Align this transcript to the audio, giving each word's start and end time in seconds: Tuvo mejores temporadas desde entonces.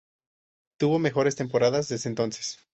Tuvo 0.77 0.97
mejores 0.97 1.35
temporadas 1.35 1.87
desde 1.87 2.09
entonces. 2.09 2.57